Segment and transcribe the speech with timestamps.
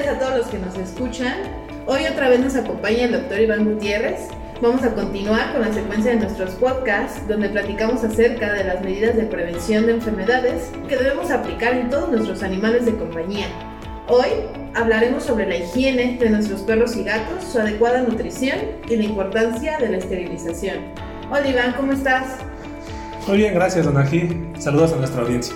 [0.00, 1.34] todos los que nos escuchan.
[1.86, 4.28] Hoy otra vez nos acompaña el doctor Iván Gutiérrez.
[4.62, 9.16] Vamos a continuar con la secuencia de nuestros podcasts donde platicamos acerca de las medidas
[9.16, 13.46] de prevención de enfermedades que debemos aplicar en todos nuestros animales de compañía.
[14.08, 14.28] Hoy
[14.74, 19.76] hablaremos sobre la higiene de nuestros perros y gatos, su adecuada nutrición y la importancia
[19.78, 20.78] de la esterilización.
[21.30, 22.38] Hola Iván, ¿cómo estás?
[23.28, 24.52] Muy bien, gracias Donají.
[24.58, 25.54] Saludos a nuestra audiencia.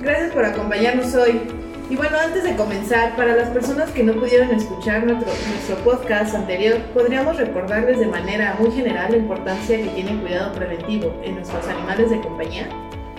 [0.00, 1.57] Gracias por acompañarnos hoy.
[1.90, 6.34] Y bueno, antes de comenzar, para las personas que no pudieron escuchar nuestro, nuestro podcast
[6.34, 11.36] anterior, podríamos recordarles de manera muy general la importancia que tiene el cuidado preventivo en
[11.36, 12.68] nuestros animales de compañía.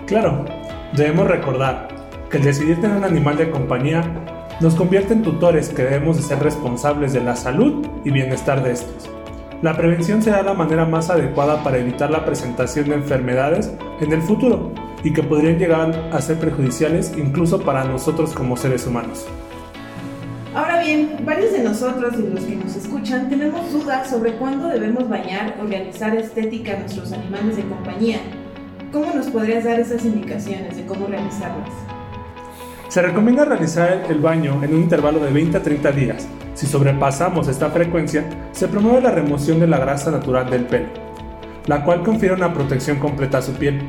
[0.06, 0.44] Claro,
[0.92, 1.88] debemos recordar
[2.30, 4.04] que el decidir tener un animal de compañía
[4.60, 8.70] nos convierte en tutores que debemos de ser responsables de la salud y bienestar de
[8.70, 9.10] estos.
[9.62, 14.22] La prevención será la manera más adecuada para evitar la presentación de enfermedades en el
[14.22, 14.72] futuro
[15.04, 19.26] y que podrían llegar a ser perjudiciales incluso para nosotros como seres humanos.
[20.54, 25.06] Ahora bien, varios de nosotros y los que nos escuchan tenemos dudas sobre cuándo debemos
[25.10, 28.20] bañar o realizar estética a nuestros animales de compañía.
[28.90, 31.68] ¿Cómo nos podrías dar esas indicaciones de cómo realizarlas?
[32.88, 36.28] Se recomienda realizar el baño en un intervalo de 20 a 30 días.
[36.60, 38.22] Si sobrepasamos esta frecuencia,
[38.52, 40.88] se promueve la remoción de la grasa natural del pelo,
[41.66, 43.80] la cual confiere una protección completa a su piel,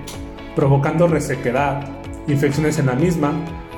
[0.55, 1.83] provocando resequedad,
[2.29, 3.33] infecciones en la misma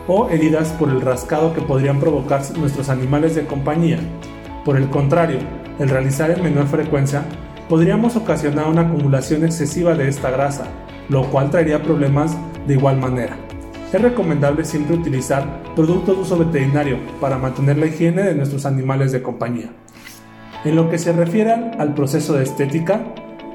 [0.08, 3.98] o heridas por el rascado que podrían provocar nuestros animales de compañía.
[4.64, 5.40] Por el contrario,
[5.80, 7.24] el realizar en menor frecuencia
[7.68, 10.66] podríamos ocasionar una acumulación excesiva de esta grasa,
[11.10, 13.43] lo cual traería problemas de igual manera.
[13.94, 19.12] Es recomendable siempre utilizar productos de uso veterinario para mantener la higiene de nuestros animales
[19.12, 19.70] de compañía.
[20.66, 23.04] En lo que se refiere al proceso de estética,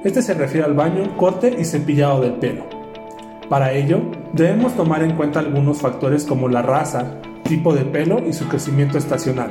[0.05, 2.67] este se refiere al baño, corte y cepillado del pelo.
[3.49, 4.01] Para ello,
[4.33, 8.97] debemos tomar en cuenta algunos factores como la raza, tipo de pelo y su crecimiento
[8.97, 9.51] estacional.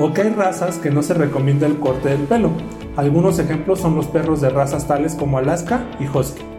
[0.00, 2.50] O que hay razas que no se recomienda el corte del pelo.
[2.96, 6.51] Algunos ejemplos son los perros de razas tales como Alaska y Husky.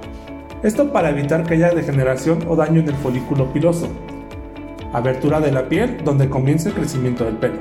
[0.63, 3.90] Esto para evitar que haya degeneración o daño en el folículo piloso.
[4.94, 7.56] Abertura de la piel donde comienza el crecimiento del pelo.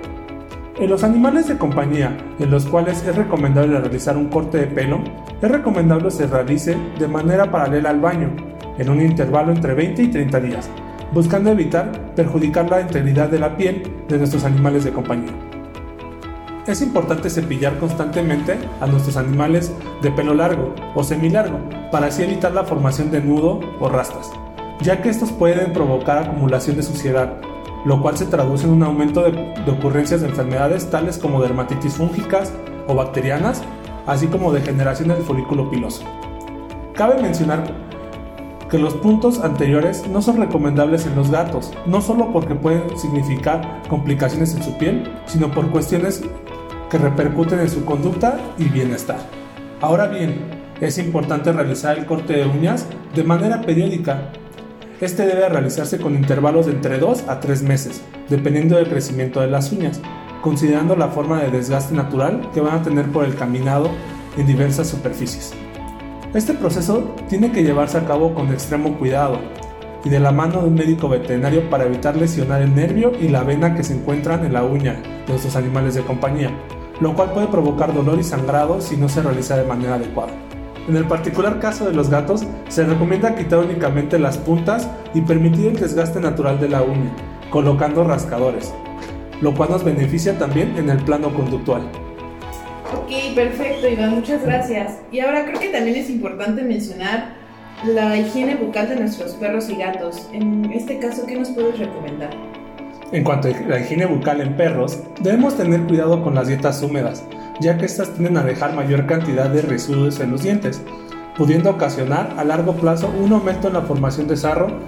[0.79, 5.01] En los animales de compañía en los cuales es recomendable realizar un corte de pelo,
[5.43, 8.31] es recomendable que se realice de manera paralela al baño,
[8.79, 10.71] en un intervalo entre 20 y 30 días,
[11.13, 15.52] buscando evitar perjudicar la integridad de la piel de nuestros animales de compañía.
[16.65, 21.59] Es importante cepillar constantemente a nuestros animales de pelo largo o semilargo
[21.91, 24.31] para así evitar la formación de nudo o rastras,
[24.81, 27.41] ya que estos pueden provocar acumulación de suciedad,
[27.85, 31.95] lo cual se traduce en un aumento de, de ocurrencias de enfermedades tales como dermatitis
[31.95, 32.53] fúngicas
[32.87, 33.61] o bacterianas,
[34.07, 36.05] así como degeneración del folículo piloso.
[36.95, 37.65] Cabe mencionar
[38.71, 43.83] que los puntos anteriores no son recomendables en los gatos, no solo porque pueden significar
[43.89, 46.23] complicaciones en su piel, sino por cuestiones
[46.93, 49.17] que repercuten en su conducta y bienestar.
[49.81, 50.43] Ahora bien,
[50.79, 54.31] es importante realizar el corte de uñas de manera periódica.
[55.01, 59.47] Este debe realizarse con intervalos de entre 2 a 3 meses, dependiendo del crecimiento de
[59.47, 60.03] las uñas,
[60.43, 63.89] considerando la forma de desgaste natural que van a tener por el caminado
[64.37, 65.55] en diversas superficies.
[66.35, 69.39] Este proceso tiene que llevarse a cabo con extremo cuidado
[70.05, 73.45] y de la mano de un médico veterinario para evitar lesionar el nervio y la
[73.45, 76.51] vena que se encuentran en la uña de nuestros animales de compañía,
[77.03, 80.33] lo cual puede provocar dolor y sangrado si no se realiza de manera adecuada.
[80.89, 85.67] En el particular caso de los gatos, se recomienda quitar únicamente las puntas y permitir
[85.67, 87.11] el desgaste natural de la uña,
[87.51, 88.73] colocando rascadores,
[89.41, 91.83] lo cual nos beneficia también en el plano conductual.
[92.97, 95.01] Ok, perfecto, Iván, muchas gracias.
[95.11, 97.35] Y ahora creo que también es importante mencionar
[97.85, 100.29] la higiene bucal de nuestros perros y gatos.
[100.33, 102.31] En este caso, ¿qué nos puedes recomendar?
[103.13, 107.23] En cuanto a la higiene bucal en perros, debemos tener cuidado con las dietas húmedas,
[107.61, 110.81] ya que estas tienden a dejar mayor cantidad de residuos en los dientes,
[111.37, 114.79] pudiendo ocasionar a largo plazo un aumento en la formación de sarro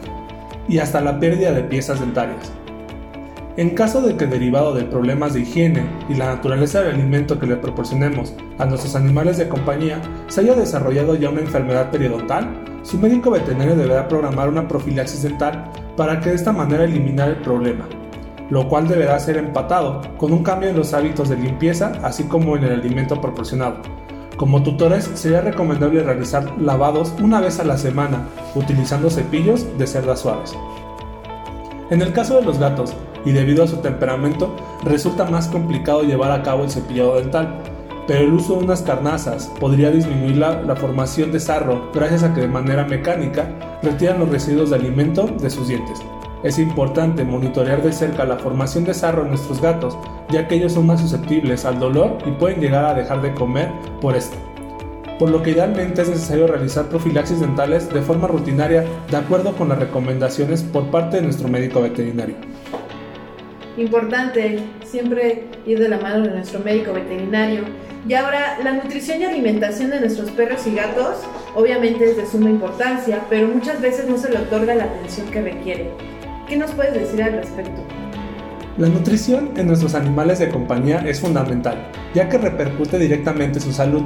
[0.67, 2.51] y hasta la pérdida de piezas dentarias.
[3.59, 7.47] En caso de que derivado de problemas de higiene y la naturaleza del alimento que
[7.47, 12.49] le proporcionemos a nuestros animales de compañía se haya desarrollado ya una enfermedad periodontal,
[12.83, 17.37] su médico veterinario deberá programar una profilaxis dental para que de esta manera eliminar el
[17.37, 17.87] problema,
[18.51, 22.57] lo cual deberá ser empatado con un cambio en los hábitos de limpieza así como
[22.57, 23.77] en el alimento proporcionado.
[24.37, 30.21] Como tutores sería recomendable realizar lavados una vez a la semana utilizando cepillos de cerdas
[30.21, 30.55] suaves.
[31.91, 32.95] En el caso de los gatos,
[33.25, 34.55] y debido a su temperamento,
[34.85, 37.63] resulta más complicado llevar a cabo el cepillado dental,
[38.07, 42.35] pero el uso de unas carnazas podría disminuir la, la, formación de sarro gracias a
[42.35, 43.49] que de manera mecánica
[43.83, 46.03] retiran los residuos de alimento de sus dientes.
[46.45, 49.97] Es importante monitorear de cerca la formación de sarro en nuestros gatos,
[50.29, 53.71] ya que ellos son más susceptibles al dolor y pueden llegar a dejar de comer
[54.03, 54.37] por esto.
[55.19, 59.71] Por lo que idealmente es necesario realizar profilaxis dentales de forma rutinaria de acuerdo con
[59.71, 62.37] las recomendaciones por parte de nuestro médico veterinario.
[63.79, 67.63] Importante siempre ir de la mano de nuestro médico veterinario.
[68.07, 71.23] Y ahora, la nutrición y alimentación de nuestros perros y gatos
[71.55, 75.41] obviamente es de suma importancia, pero muchas veces no se le otorga la atención que
[75.41, 76.14] requiere.
[76.49, 77.83] ¿Qué nos puedes decir al respecto?
[78.77, 84.03] La nutrición en nuestros animales de compañía es fundamental, ya que repercute directamente su salud,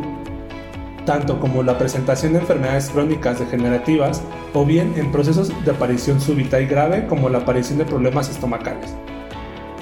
[1.04, 4.22] tanto como la presentación de enfermedades crónicas degenerativas
[4.54, 8.94] o bien en procesos de aparición súbita y grave como la aparición de problemas estomacales.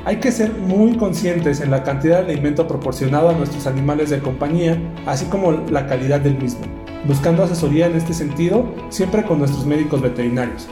[0.06, 4.20] Hay que ser muy conscientes en la cantidad de alimento proporcionado a nuestros animales de
[4.20, 6.62] compañía, así como la calidad del mismo,
[7.06, 10.68] buscando asesoría en este sentido siempre con nuestros médicos veterinarios,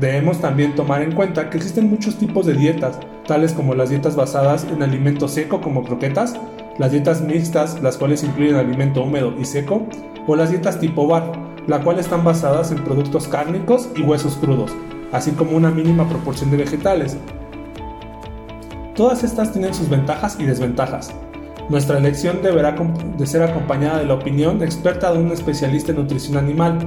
[0.00, 4.16] Debemos también tomar en cuenta que existen muchos tipos de dietas, tales como las dietas
[4.16, 6.40] basadas en alimento seco como croquetas,
[6.78, 9.86] las dietas mixtas, las cuales incluyen alimento húmedo y seco,
[10.26, 11.30] o las dietas tipo bar,
[11.66, 14.72] las cuales están basadas en productos cárnicos y huesos crudos,
[15.12, 17.18] así como una mínima proporción de vegetales.
[18.96, 21.12] Todas estas tienen sus ventajas y desventajas.
[21.68, 22.74] Nuestra elección deberá
[23.18, 26.78] de ser acompañada de la opinión experta de un especialista en nutrición animal,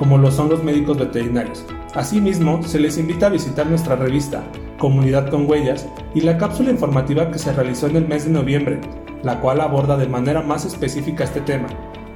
[0.00, 1.62] como lo son los médicos veterinarios.
[1.94, 4.42] Asimismo, se les invita a visitar nuestra revista,
[4.78, 8.80] Comunidad con Huellas, y la cápsula informativa que se realizó en el mes de noviembre,
[9.22, 11.68] la cual aborda de manera más específica este tema,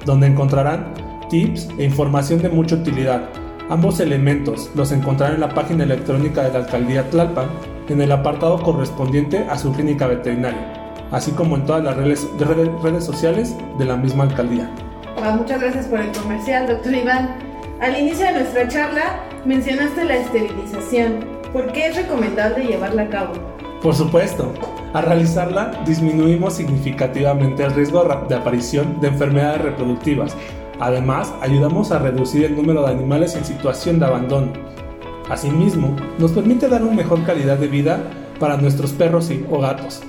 [0.03, 0.95] donde encontrarán
[1.29, 3.29] tips e información de mucha utilidad.
[3.69, 7.49] Ambos elementos los encontrarán en la página electrónica de la Alcaldía Tlalpan,
[7.87, 10.73] en el apartado correspondiente a su clínica veterinaria,
[11.11, 14.71] así como en todas las redes, sociales de la misma alcaldía.
[15.21, 17.44] Ah, muchas gracias por el comercial, doctor Iván.
[17.81, 21.25] Al inicio de nuestra charla mencionaste la esterilización.
[21.51, 23.33] ¿Por qué es recomendable llevarla a cabo?
[23.81, 24.53] Por supuesto,
[24.93, 30.37] al realizarla disminuimos significativamente el riesgo de aparición de enfermedades reproductivas.
[30.79, 34.53] Además, ayudamos a reducir el número de animales en situación de abandono.
[35.29, 37.99] Asimismo, nos permite dar una mejor calidad de vida
[38.39, 40.01] para nuestros perros y, o gatos.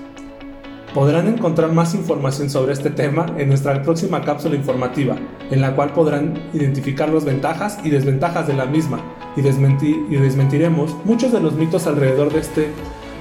[0.97, 5.15] Podrán encontrar más información sobre este tema en nuestra próxima cápsula informativa,
[5.51, 9.03] en la cual podrán identificar las ventajas y desventajas de la misma
[9.37, 12.69] y, y desmentiremos muchos de los mitos alrededor de este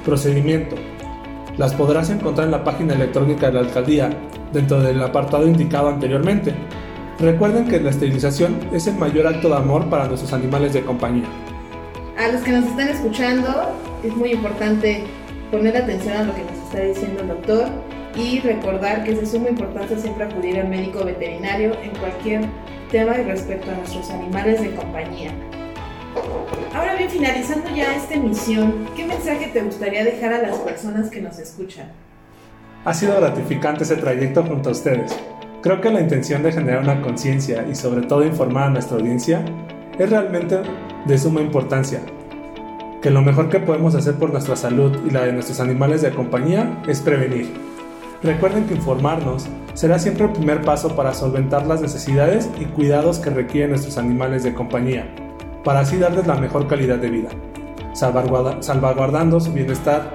[0.06, 0.78] procedimiento.
[1.58, 4.10] Las podrás encontrar en la página electrónica de la alcaldía,
[4.54, 6.56] dentro del apartado indicado anteriormente.
[7.20, 11.28] Recuerden que la esterilización es el mayor acto de amor para nuestros animales de compañía.
[12.18, 13.50] A los que nos están escuchando,
[14.02, 15.04] es muy importante
[15.52, 17.68] poner atención a lo que nos está diciendo el doctor
[18.16, 22.42] y recordar que es de suma importancia siempre acudir al médico veterinario en cualquier
[22.92, 25.32] tema respecto a nuestros animales de compañía.
[26.74, 31.22] Ahora bien, finalizando ya esta emisión, ¿qué mensaje te gustaría dejar a las personas que
[31.22, 31.92] nos escuchan?
[32.84, 35.18] Ha sido gratificante ese trayecto junto a ustedes.
[35.62, 39.44] Creo que la intención de generar una conciencia y sobre todo informar a nuestra audiencia
[39.98, 40.60] es realmente
[41.06, 42.02] de suma importancia,
[43.06, 46.10] que lo mejor que podemos hacer por nuestra salud y la de nuestros animales de
[46.10, 47.54] compañía es prevenir.
[48.24, 49.46] Recuerden que informarnos
[49.76, 54.42] será siempre el primer paso para solventar las necesidades y cuidados que requieren nuestros animales
[54.42, 55.08] de compañía,
[55.64, 57.30] para así darles la mejor calidad de vida,
[57.94, 60.12] salvaguardando su bienestar,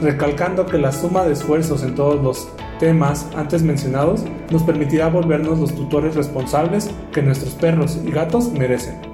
[0.00, 5.58] recalcando que la suma de esfuerzos en todos los temas antes mencionados nos permitirá volvernos
[5.58, 9.13] los tutores responsables que nuestros perros y gatos merecen.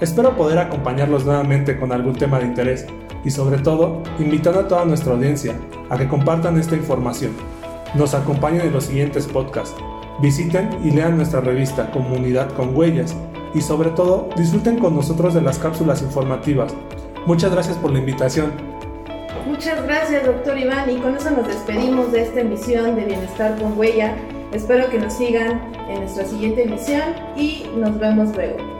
[0.00, 2.86] Espero poder acompañarlos nuevamente con algún tema de interés
[3.24, 5.54] y sobre todo invitando a toda nuestra audiencia
[5.90, 7.32] a que compartan esta información.
[7.94, 9.74] Nos acompañen en los siguientes podcasts.
[10.20, 13.16] Visiten y lean nuestra revista Comunidad con Huellas
[13.54, 16.72] y sobre todo disfruten con nosotros de las cápsulas informativas.
[17.26, 18.52] Muchas gracias por la invitación.
[19.48, 23.76] Muchas gracias, doctor Iván, y con eso nos despedimos de esta emisión de Bienestar con
[23.76, 24.14] Huella.
[24.52, 27.02] Espero que nos sigan en nuestra siguiente emisión
[27.36, 28.77] y nos vemos luego.